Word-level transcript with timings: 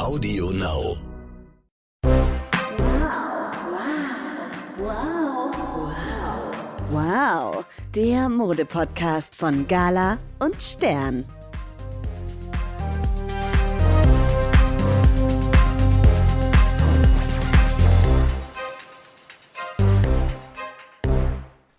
Audio 0.00 0.50
Now. 0.50 0.96
Wow, 6.90 7.66
der 7.94 8.30
Modepodcast 8.30 9.34
von 9.34 9.68
Gala 9.68 10.16
und 10.38 10.62
Stern. 10.62 11.26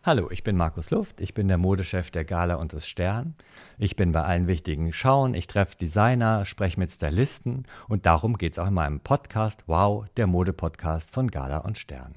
Hallo, 0.04 0.32
ich 0.32 0.44
bin 0.44 0.58
Markus 0.58 0.90
Luft, 0.90 1.22
ich 1.22 1.36
bin 1.36 1.48
der 1.48 1.60
Modechef 1.60 2.10
der 2.10 2.26
Gala 2.26 2.56
und 2.56 2.74
des 2.74 2.88
Stern. 2.88 3.36
Ich 3.78 3.96
bin 3.96 4.12
bei 4.12 4.24
allen 4.24 4.48
wichtigen 4.48 4.92
Schauen, 4.94 5.36
ich 5.36 5.46
treffe 5.46 5.78
Designer, 5.78 6.44
spreche 6.44 6.80
mit 6.80 6.90
Stylisten 6.90 7.68
und 7.88 8.08
darum 8.08 8.40
geht 8.40 8.54
es 8.54 8.58
auch 8.60 8.70
in 8.70 8.74
meinem 8.74 9.02
Podcast 9.02 9.64
Wow, 9.68 10.08
der 10.18 10.26
Modepodcast 10.26 11.14
von 11.14 11.30
Gala 11.30 11.60
und 11.60 11.78
Stern. 11.78 12.16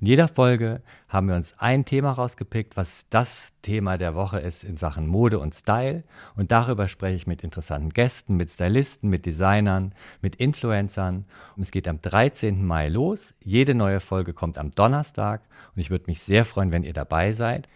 In 0.00 0.06
jeder 0.06 0.28
Folge 0.28 0.82
haben 1.08 1.28
wir 1.28 1.36
uns 1.36 1.54
ein 1.58 1.84
Thema 1.84 2.12
rausgepickt, 2.12 2.76
was 2.76 3.06
das 3.10 3.52
Thema 3.62 3.98
der 3.98 4.14
Woche 4.14 4.38
ist 4.38 4.64
in 4.64 4.76
Sachen 4.76 5.06
Mode 5.06 5.38
und 5.38 5.54
Style. 5.54 6.04
Und 6.36 6.52
darüber 6.52 6.88
spreche 6.88 7.16
ich 7.16 7.26
mit 7.26 7.42
interessanten 7.42 7.90
Gästen, 7.90 8.36
mit 8.36 8.50
Stylisten, 8.50 9.10
mit 9.10 9.26
Designern, 9.26 9.92
mit 10.22 10.36
Influencern. 10.36 11.24
Und 11.56 11.62
es 11.62 11.70
geht 11.70 11.88
am 11.88 12.00
13. 12.00 12.64
Mai 12.64 12.88
los. 12.88 13.34
Jede 13.44 13.74
neue 13.74 14.00
Folge 14.00 14.32
kommt 14.32 14.56
am 14.56 14.70
Donnerstag. 14.70 15.42
Und 15.74 15.80
ich 15.80 15.90
würde 15.90 16.06
mich 16.06 16.22
sehr 16.22 16.44
freuen, 16.44 16.72
wenn 16.72 16.84
ihr 16.84 16.94
dabei 16.94 17.32
seid. 17.32 17.68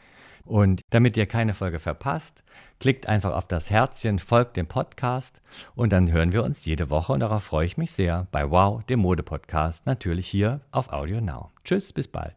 Und 0.44 0.82
damit 0.90 1.16
ihr 1.16 1.26
keine 1.26 1.54
Folge 1.54 1.78
verpasst, 1.78 2.42
klickt 2.78 3.08
einfach 3.08 3.32
auf 3.34 3.48
das 3.48 3.70
Herzchen, 3.70 4.18
folgt 4.18 4.56
dem 4.56 4.66
Podcast 4.66 5.40
und 5.74 5.92
dann 5.92 6.12
hören 6.12 6.32
wir 6.32 6.44
uns 6.44 6.64
jede 6.64 6.90
Woche 6.90 7.12
und 7.12 7.20
darauf 7.20 7.44
freue 7.44 7.66
ich 7.66 7.76
mich 7.76 7.92
sehr 7.92 8.26
bei 8.30 8.50
Wow, 8.50 8.82
dem 8.84 9.00
Mode-Podcast, 9.00 9.86
natürlich 9.86 10.26
hier 10.26 10.60
auf 10.70 10.92
Audio 10.92 11.20
Now. 11.20 11.50
Tschüss, 11.64 11.92
bis 11.92 12.08
bald. 12.08 12.34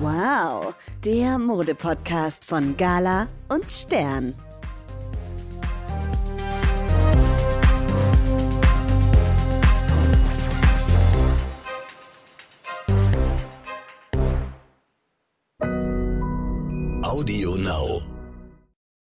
Wow, 0.00 0.74
der 1.04 1.38
Modepodcast 1.38 2.44
von 2.44 2.76
Gala 2.76 3.28
und 3.48 3.70
Stern. 3.70 4.34
Audio 17.14 17.54
Now. 17.54 18.13